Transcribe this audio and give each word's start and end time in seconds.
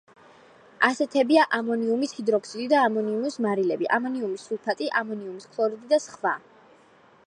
ასეთებია 0.87 1.43
ამონიუმის 1.57 2.15
ჰიდროქსიდი 2.19 2.65
და 2.73 2.81
ამონიუმის 2.87 3.37
მარილები: 3.47 3.89
ამონიუმის 3.99 4.49
სულფატი, 4.49 4.93
ამონიუმის 5.03 5.49
ქლორიდი 5.55 5.93
და 5.95 6.03
სხვა. 6.09 6.35